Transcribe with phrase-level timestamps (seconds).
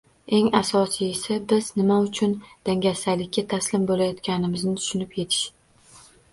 [0.35, 2.33] Eng asosiysi biz nima uchun
[2.71, 6.05] dangasalikka taslim bo’layotganimizni tushunib yetish